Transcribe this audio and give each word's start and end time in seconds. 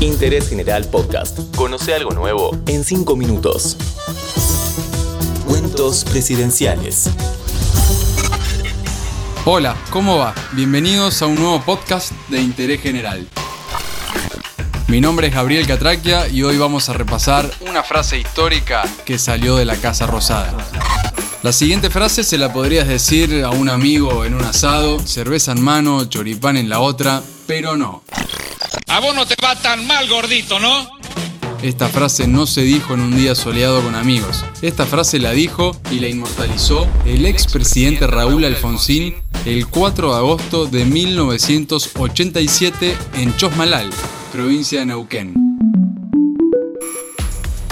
Interés 0.00 0.48
General 0.48 0.82
Podcast. 0.86 1.38
Conoce 1.54 1.92
algo 1.92 2.12
nuevo 2.12 2.56
en 2.66 2.84
5 2.84 3.16
minutos. 3.16 3.76
Cuentos 5.46 6.04
presidenciales. 6.04 7.10
Hola, 9.44 9.76
¿cómo 9.90 10.16
va? 10.16 10.34
Bienvenidos 10.52 11.20
a 11.20 11.26
un 11.26 11.34
nuevo 11.34 11.60
podcast 11.60 12.12
de 12.28 12.40
Interés 12.40 12.80
General. 12.80 13.28
Mi 14.88 15.02
nombre 15.02 15.26
es 15.26 15.34
Gabriel 15.34 15.66
Catraquia 15.66 16.28
y 16.28 16.44
hoy 16.44 16.56
vamos 16.56 16.88
a 16.88 16.94
repasar 16.94 17.50
una 17.68 17.82
frase 17.82 18.18
histórica 18.18 18.82
que 19.04 19.18
salió 19.18 19.56
de 19.56 19.66
la 19.66 19.76
Casa 19.76 20.06
Rosada. 20.06 20.56
La 21.42 21.52
siguiente 21.52 21.90
frase 21.90 22.24
se 22.24 22.38
la 22.38 22.54
podrías 22.54 22.88
decir 22.88 23.44
a 23.44 23.50
un 23.50 23.68
amigo 23.68 24.24
en 24.24 24.32
un 24.32 24.44
asado, 24.44 24.98
cerveza 25.00 25.52
en 25.52 25.60
mano, 25.60 26.06
choripán 26.06 26.56
en 26.56 26.70
la 26.70 26.80
otra, 26.80 27.22
pero 27.46 27.76
no. 27.76 28.02
A 28.90 28.98
vos 28.98 29.14
no 29.14 29.24
te 29.24 29.36
va 29.40 29.54
tan 29.54 29.86
mal, 29.86 30.08
gordito, 30.08 30.58
¿no? 30.58 30.90
Esta 31.62 31.88
frase 31.88 32.26
no 32.26 32.44
se 32.44 32.62
dijo 32.62 32.94
en 32.94 33.00
un 33.00 33.16
día 33.16 33.36
soleado 33.36 33.80
con 33.82 33.94
amigos. 33.94 34.44
Esta 34.62 34.84
frase 34.84 35.20
la 35.20 35.30
dijo 35.30 35.76
y 35.92 36.00
la 36.00 36.08
inmortalizó 36.08 36.88
el 37.06 37.24
expresidente 37.24 38.08
Raúl 38.08 38.44
Alfonsín 38.44 39.14
el 39.44 39.68
4 39.68 40.10
de 40.10 40.16
agosto 40.16 40.66
de 40.66 40.84
1987 40.86 42.96
en 43.14 43.36
Chosmalal, 43.36 43.90
provincia 44.32 44.80
de 44.80 44.86
Neuquén. 44.86 45.34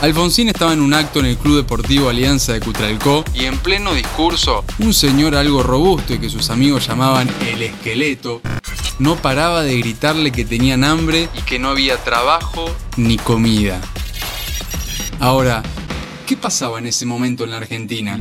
Alfonsín 0.00 0.48
estaba 0.48 0.72
en 0.72 0.80
un 0.80 0.94
acto 0.94 1.18
en 1.18 1.26
el 1.26 1.36
Club 1.36 1.56
Deportivo 1.56 2.08
Alianza 2.08 2.54
de 2.54 2.60
Cutralcó 2.60 3.24
y 3.34 3.46
en 3.46 3.58
pleno 3.58 3.94
discurso, 3.94 4.64
un 4.78 4.94
señor 4.94 5.34
algo 5.34 5.62
robusto 5.62 6.14
y 6.14 6.18
que 6.18 6.30
sus 6.30 6.50
amigos 6.50 6.86
llamaban 6.86 7.28
el 7.52 7.62
esqueleto, 7.62 8.40
no 9.00 9.16
paraba 9.16 9.62
de 9.62 9.78
gritarle 9.78 10.30
que 10.30 10.44
tenían 10.44 10.84
hambre 10.84 11.30
y 11.34 11.40
que 11.42 11.58
no 11.58 11.70
había 11.70 11.96
trabajo 11.96 12.66
ni 12.98 13.16
comida. 13.16 13.80
Ahora, 15.18 15.62
¿qué 16.26 16.36
pasaba 16.36 16.78
en 16.78 16.86
ese 16.86 17.06
momento 17.06 17.44
en 17.44 17.50
la 17.50 17.56
Argentina? 17.56 18.20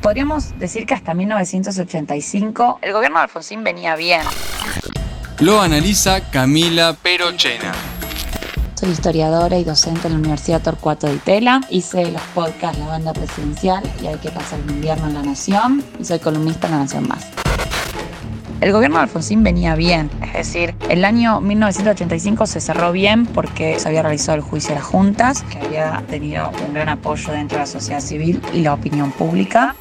Podríamos 0.00 0.58
decir 0.58 0.86
que 0.86 0.94
hasta 0.94 1.12
1985 1.12 2.78
el 2.80 2.92
gobierno 2.92 3.18
de 3.18 3.24
Alfonsín 3.24 3.62
venía 3.62 3.94
bien. 3.94 4.22
Lo 5.40 5.60
analiza 5.60 6.30
Camila 6.30 6.94
Perochena. 6.94 7.72
Soy 8.74 8.90
historiadora 8.90 9.58
y 9.58 9.64
docente 9.64 10.08
en 10.08 10.14
la 10.14 10.18
Universidad 10.20 10.62
Torcuato 10.62 11.06
de 11.06 11.16
Itela. 11.16 11.60
Hice 11.68 12.10
los 12.10 12.22
podcasts 12.34 12.78
La 12.78 12.86
Banda 12.86 13.12
Presidencial 13.12 13.82
y 14.02 14.06
Hay 14.06 14.16
que 14.16 14.30
pasar 14.30 14.58
el 14.58 14.70
invierno 14.70 15.08
en 15.08 15.14
La 15.14 15.22
Nación. 15.22 15.84
Y 16.00 16.04
soy 16.04 16.18
columnista 16.18 16.66
en 16.66 16.72
La 16.72 16.78
Nación 16.78 17.06
Más. 17.06 17.41
El 18.62 18.70
gobierno 18.70 18.98
de 18.98 19.02
Alfonsín 19.02 19.42
venía 19.42 19.74
bien, 19.74 20.08
es 20.22 20.34
decir, 20.34 20.76
el 20.88 21.04
año 21.04 21.40
1985 21.40 22.46
se 22.46 22.60
cerró 22.60 22.92
bien 22.92 23.26
porque 23.26 23.80
se 23.80 23.88
había 23.88 24.02
realizado 24.02 24.36
el 24.36 24.40
juicio 24.40 24.68
de 24.68 24.76
las 24.76 24.84
juntas, 24.84 25.42
que 25.50 25.58
había 25.58 26.00
tenido 26.08 26.48
un 26.64 26.72
gran 26.72 26.88
apoyo 26.88 27.32
dentro 27.32 27.58
de 27.58 27.64
la 27.64 27.66
sociedad 27.66 28.00
civil 28.00 28.40
y 28.52 28.60
la 28.60 28.74
opinión 28.74 29.10
pública. 29.10 29.74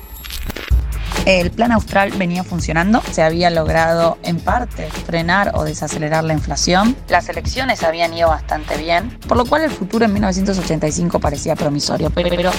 El 1.28 1.52
plan 1.52 1.72
austral 1.72 2.10
venía 2.18 2.44
funcionando, 2.44 3.04
se 3.12 3.22
había 3.22 3.52
logrado 3.52 4.18
en 4.23 4.40
parte 4.40 4.90
frenar 5.06 5.52
o 5.54 5.64
desacelerar 5.64 6.23
la 6.23 6.34
inflación, 6.34 6.95
las 7.08 7.30
elecciones 7.30 7.84
habían 7.84 8.12
ido 8.16 8.30
bastante 8.30 8.78
bien, 8.78 9.16
por 9.28 9.38
lo 9.38 9.45
cual 9.45 9.62
el 9.62 9.70
futuro 9.70 10.06
en 10.06 10.14
1985 10.14 11.20
parecía 11.20 11.56
promisorio, 11.56 12.10
pero 12.10 12.52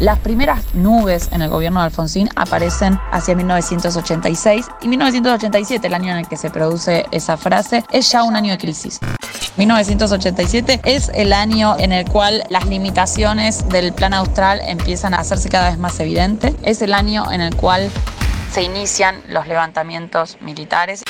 las 0.00 0.18
primeras 0.18 0.74
nubes 0.74 1.28
en 1.32 1.42
el 1.42 1.50
gobierno 1.50 1.80
de 1.80 1.86
Alfonsín 1.86 2.28
aparecen 2.36 2.98
hacia 3.10 3.34
1986 3.34 4.66
y 4.82 4.88
1987, 4.88 5.86
el 5.86 5.94
año 5.94 6.12
en 6.12 6.18
el 6.18 6.28
que 6.28 6.36
se 6.36 6.50
produce 6.50 7.06
esa 7.10 7.36
frase, 7.36 7.84
es 7.90 8.10
ya 8.10 8.22
un 8.22 8.36
año 8.36 8.52
de 8.52 8.58
crisis. 8.58 9.00
1987 9.56 10.80
es 10.84 11.10
el 11.14 11.32
año 11.32 11.76
en 11.78 11.92
el 11.92 12.08
cual 12.08 12.44
las 12.48 12.66
limitaciones 12.66 13.68
del 13.68 13.92
plan 13.92 14.14
austral 14.14 14.60
empiezan 14.64 15.14
a 15.14 15.18
hacerse 15.18 15.48
cada 15.48 15.70
vez 15.70 15.78
más 15.78 15.98
evidentes. 15.98 16.54
Es 16.62 16.80
el 16.80 16.94
año 16.94 17.32
en 17.32 17.40
el 17.40 17.56
cual 17.56 17.90
se 18.52 18.62
inician 18.62 19.20
los 19.28 19.48
levantamientos 19.48 20.38
militares 20.40 21.02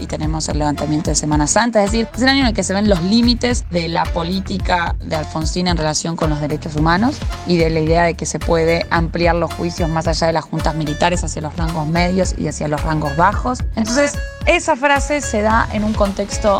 y 0.00 0.06
tenemos 0.06 0.48
el 0.48 0.58
levantamiento 0.58 1.10
de 1.10 1.16
Semana 1.16 1.46
Santa, 1.46 1.84
es 1.84 1.92
decir, 1.92 2.08
es 2.14 2.22
el 2.22 2.28
año 2.28 2.40
en 2.40 2.46
el 2.46 2.54
que 2.54 2.62
se 2.62 2.74
ven 2.74 2.88
los 2.88 3.02
límites 3.02 3.64
de 3.70 3.88
la 3.88 4.04
política 4.04 4.96
de 5.04 5.16
Alfonsín 5.16 5.68
en 5.68 5.76
relación 5.76 6.16
con 6.16 6.30
los 6.30 6.40
derechos 6.40 6.76
humanos 6.76 7.18
y 7.46 7.56
de 7.56 7.70
la 7.70 7.80
idea 7.80 8.02
de 8.04 8.14
que 8.14 8.26
se 8.26 8.38
puede 8.38 8.86
ampliar 8.90 9.36
los 9.36 9.52
juicios 9.54 9.88
más 9.88 10.06
allá 10.06 10.26
de 10.26 10.32
las 10.32 10.44
juntas 10.44 10.74
militares 10.74 11.22
hacia 11.22 11.42
los 11.42 11.56
rangos 11.56 11.86
medios 11.86 12.34
y 12.38 12.48
hacia 12.48 12.68
los 12.68 12.82
rangos 12.82 13.16
bajos. 13.16 13.60
Entonces, 13.76 14.18
esa 14.46 14.76
frase 14.76 15.20
se 15.20 15.42
da 15.42 15.68
en 15.72 15.84
un 15.84 15.92
contexto 15.92 16.58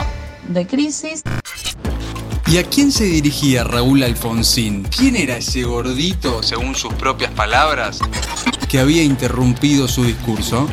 de 0.49 0.67
crisis. 0.67 1.23
¿Y 2.47 2.59
a 2.59 2.65
quién 2.65 2.91
se 2.91 3.05
dirigía 3.05 3.63
Raúl 3.63 4.03
Alfonsín? 4.03 4.83
¿Quién 4.85 5.15
era 5.15 5.37
ese 5.37 5.63
gordito, 5.63 6.43
según 6.43 6.75
sus 6.75 6.93
propias 6.95 7.31
palabras, 7.31 8.01
que 8.69 8.81
había 8.81 9.05
interrumpido 9.05 9.87
su 9.87 10.03
discurso? 10.03 10.69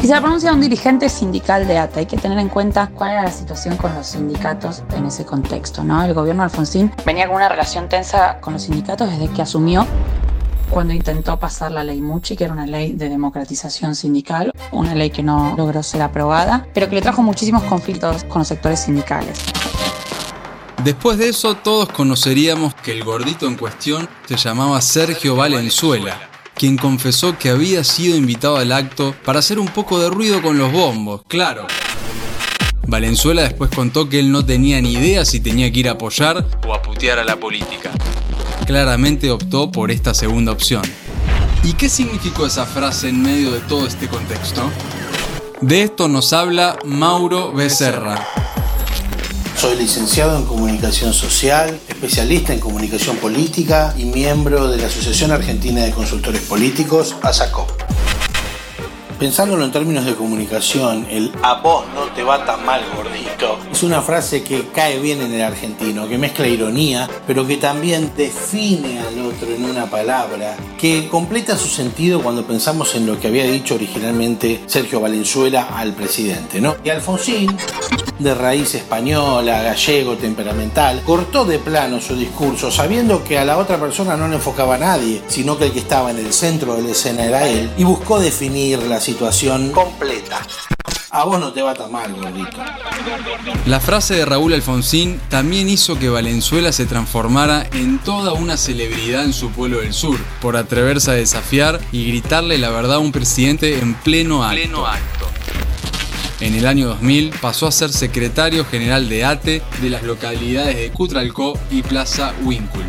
Y 0.00 0.06
se 0.06 0.12
la 0.12 0.20
pronuncia 0.20 0.52
un 0.52 0.60
dirigente 0.60 1.08
sindical 1.08 1.66
de 1.66 1.76
ATA. 1.76 2.00
Hay 2.00 2.06
que 2.06 2.16
tener 2.16 2.38
en 2.38 2.48
cuenta 2.48 2.88
cuál 2.94 3.10
era 3.12 3.24
la 3.24 3.32
situación 3.32 3.76
con 3.76 3.92
los 3.94 4.06
sindicatos 4.06 4.84
en 4.96 5.06
ese 5.06 5.24
contexto. 5.24 5.82
¿no? 5.82 6.04
El 6.04 6.14
gobierno 6.14 6.44
Alfonsín 6.44 6.92
venía 7.04 7.26
con 7.26 7.36
una 7.36 7.48
relación 7.48 7.88
tensa 7.88 8.40
con 8.40 8.52
los 8.52 8.62
sindicatos 8.62 9.10
desde 9.10 9.28
que 9.32 9.42
asumió 9.42 9.86
cuando 10.70 10.92
intentó 10.92 11.38
pasar 11.38 11.72
la 11.72 11.82
ley 11.82 12.00
Muchi, 12.00 12.36
que 12.36 12.44
era 12.44 12.52
una 12.52 12.66
ley 12.66 12.92
de 12.92 13.08
democratización 13.08 13.94
sindical, 13.94 14.52
una 14.70 14.94
ley 14.94 15.10
que 15.10 15.22
no 15.22 15.54
logró 15.56 15.82
ser 15.82 16.02
aprobada, 16.02 16.66
pero 16.74 16.88
que 16.88 16.94
le 16.94 17.02
trajo 17.02 17.22
muchísimos 17.22 17.62
conflictos 17.64 18.24
con 18.24 18.40
los 18.40 18.48
sectores 18.48 18.80
sindicales. 18.80 19.38
Después 20.84 21.18
de 21.18 21.30
eso, 21.30 21.56
todos 21.56 21.88
conoceríamos 21.88 22.72
que 22.74 22.92
el 22.92 23.02
gordito 23.02 23.48
en 23.48 23.56
cuestión 23.56 24.08
se 24.28 24.36
llamaba 24.36 24.80
Sergio 24.80 25.34
Valenzuela, 25.34 26.27
quien 26.58 26.76
confesó 26.76 27.38
que 27.38 27.50
había 27.50 27.84
sido 27.84 28.16
invitado 28.16 28.56
al 28.56 28.72
acto 28.72 29.14
para 29.24 29.38
hacer 29.38 29.60
un 29.60 29.68
poco 29.68 30.00
de 30.00 30.10
ruido 30.10 30.42
con 30.42 30.58
los 30.58 30.72
bombos, 30.72 31.22
claro. 31.28 31.66
Valenzuela 32.86 33.42
después 33.42 33.70
contó 33.70 34.08
que 34.08 34.18
él 34.18 34.32
no 34.32 34.44
tenía 34.44 34.80
ni 34.80 34.94
idea 34.94 35.24
si 35.24 35.38
tenía 35.40 35.70
que 35.70 35.80
ir 35.80 35.88
a 35.88 35.92
apoyar 35.92 36.44
o 36.66 36.74
a 36.74 36.82
putear 36.82 37.20
a 37.20 37.24
la 37.24 37.36
política. 37.36 37.90
Claramente 38.66 39.30
optó 39.30 39.70
por 39.70 39.92
esta 39.92 40.14
segunda 40.14 40.50
opción. 40.50 40.82
¿Y 41.62 41.74
qué 41.74 41.88
significó 41.88 42.46
esa 42.46 42.66
frase 42.66 43.10
en 43.10 43.22
medio 43.22 43.52
de 43.52 43.60
todo 43.60 43.86
este 43.86 44.08
contexto? 44.08 44.68
De 45.60 45.82
esto 45.82 46.08
nos 46.08 46.32
habla 46.32 46.76
Mauro 46.84 47.52
Becerra, 47.52 48.26
soy 49.58 49.74
licenciado 49.74 50.36
en 50.36 50.44
Comunicación 50.44 51.12
Social, 51.12 51.80
especialista 51.88 52.52
en 52.52 52.60
Comunicación 52.60 53.16
Política 53.16 53.92
y 53.98 54.04
miembro 54.04 54.68
de 54.68 54.76
la 54.76 54.86
Asociación 54.86 55.32
Argentina 55.32 55.82
de 55.82 55.90
Consultores 55.90 56.42
Políticos, 56.42 57.16
ASACOP. 57.22 57.68
Pensándolo 59.18 59.64
en 59.64 59.72
términos 59.72 60.04
de 60.04 60.14
comunicación, 60.14 61.08
el 61.10 61.32
a 61.42 61.54
vos 61.54 61.84
no 61.92 62.04
te 62.14 62.22
va 62.22 62.44
tan 62.46 62.64
mal, 62.64 62.82
gordito, 62.94 63.58
es 63.72 63.82
una 63.82 64.00
frase 64.00 64.44
que 64.44 64.68
cae 64.68 65.00
bien 65.00 65.20
en 65.22 65.32
el 65.32 65.42
argentino, 65.42 66.08
que 66.08 66.18
mezcla 66.18 66.46
ironía, 66.46 67.10
pero 67.26 67.44
que 67.44 67.56
también 67.56 68.12
define 68.16 69.00
al 69.00 69.18
otro 69.26 69.48
en 69.48 69.64
una 69.64 69.86
palabra, 69.90 70.56
que 70.78 71.08
completa 71.08 71.58
su 71.58 71.66
sentido 71.66 72.22
cuando 72.22 72.46
pensamos 72.46 72.94
en 72.94 73.06
lo 73.06 73.18
que 73.18 73.26
había 73.26 73.42
dicho 73.42 73.74
originalmente 73.74 74.62
Sergio 74.66 75.00
Valenzuela 75.00 75.70
al 75.76 75.94
presidente, 75.94 76.60
¿no? 76.60 76.76
Y 76.84 76.90
Alfonsín, 76.90 77.56
de 78.18 78.34
raíz 78.34 78.74
española, 78.74 79.62
gallego, 79.62 80.16
temperamental, 80.16 81.02
cortó 81.04 81.44
de 81.44 81.58
plano 81.58 82.00
su 82.00 82.16
discurso 82.16 82.70
sabiendo 82.70 83.24
que 83.24 83.38
a 83.38 83.44
la 83.44 83.58
otra 83.58 83.78
persona 83.78 84.16
no 84.16 84.28
le 84.28 84.36
enfocaba 84.36 84.76
a 84.76 84.78
nadie, 84.78 85.22
sino 85.28 85.58
que 85.58 85.66
el 85.66 85.72
que 85.72 85.80
estaba 85.80 86.10
en 86.10 86.18
el 86.18 86.32
centro 86.32 86.74
de 86.74 86.82
la 86.82 86.90
escena 86.90 87.24
era 87.24 87.48
él, 87.48 87.70
y 87.76 87.84
buscó 87.84 88.18
definir 88.18 88.82
la 88.82 89.00
situación 89.00 89.70
completa. 89.70 90.40
A 91.10 91.24
vos 91.24 91.40
no 91.40 91.52
te 91.52 91.62
va 91.62 91.72
tan 91.74 91.90
mal, 91.90 92.12
gordito. 92.12 92.58
La 93.64 93.80
frase 93.80 94.14
de 94.14 94.26
Raúl 94.26 94.52
Alfonsín 94.52 95.18
también 95.30 95.68
hizo 95.68 95.98
que 95.98 96.10
Valenzuela 96.10 96.70
se 96.70 96.84
transformara 96.84 97.66
en 97.72 97.98
toda 97.98 98.34
una 98.34 98.58
celebridad 98.58 99.24
en 99.24 99.32
su 99.32 99.50
pueblo 99.50 99.80
del 99.80 99.94
sur, 99.94 100.18
por 100.42 100.56
atreverse 100.56 101.10
a 101.10 101.14
desafiar 101.14 101.80
y 101.92 102.06
gritarle 102.08 102.58
la 102.58 102.70
verdad 102.70 102.96
a 102.96 102.98
un 102.98 103.12
presidente 103.12 103.78
en 103.78 103.94
pleno 103.94 104.44
acto. 104.44 105.17
En 106.40 106.54
el 106.54 106.66
año 106.66 106.88
2000 106.88 107.34
pasó 107.40 107.66
a 107.66 107.72
ser 107.72 107.92
secretario 107.92 108.64
general 108.64 109.08
de 109.08 109.24
ATE 109.24 109.60
de 109.82 109.90
las 109.90 110.04
localidades 110.04 110.76
de 110.76 110.92
Cutralcó 110.92 111.58
y 111.68 111.82
Plaza 111.82 112.32
Winkle. 112.44 112.84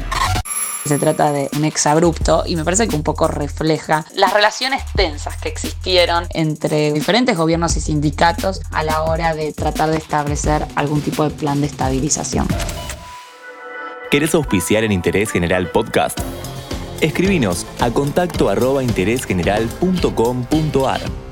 Se 0.86 1.00
trata 1.00 1.32
de 1.32 1.50
un 1.58 1.66
exabrupto 1.66 2.44
y 2.46 2.56
me 2.56 2.64
parece 2.64 2.88
que 2.88 2.96
un 2.96 3.02
poco 3.04 3.28
refleja 3.28 4.06
las 4.16 4.34
relaciones 4.34 4.84
tensas 4.96 5.36
que 5.38 5.50
existieron 5.50 6.28
entre 6.32 6.94
diferentes 6.94 7.36
gobiernos 7.38 7.76
y 7.76 7.82
sindicatos 7.82 8.62
a 8.72 8.84
la 8.84 9.02
hora 9.04 9.34
de 9.34 9.52
tratar 9.52 9.90
de 9.90 9.98
establecer 9.98 10.68
algún 10.76 11.02
tipo 11.02 11.24
de 11.24 11.32
plan 11.32 11.60
de 11.62 11.68
estabilización. 11.68 12.48
¿Querés 14.12 14.36
auspiciar 14.36 14.84
en 14.84 14.92
Interés 14.92 15.32
General 15.32 15.72
Podcast? 15.72 16.20
Escribinos 17.02 17.66
a 17.80 17.90
contacto 17.92 18.50
arroba 18.50 18.84
interésgeneral.com.ar 18.84 21.29